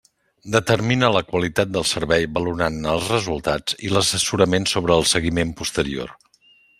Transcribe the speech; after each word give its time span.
Determina 0.53 1.09
la 1.15 1.21
qualitat 1.27 1.71
del 1.75 1.85
servei 1.89 2.25
valorant-ne 2.39 2.89
els 2.95 3.11
resultats 3.15 3.77
i 3.89 3.93
l'assessorament 3.95 4.69
sobre 4.75 4.97
el 5.01 5.09
seguiment 5.15 5.53
posterior. 5.61 6.17